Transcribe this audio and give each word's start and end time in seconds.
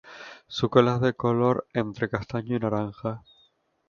Su 0.47 0.67
cola 0.71 0.95
es 0.95 1.01
de 1.01 1.07
un 1.09 1.13
color 1.13 1.67
entre 1.73 2.09
castaño 2.09 2.55
y 2.57 2.59
naranja. 2.59 3.21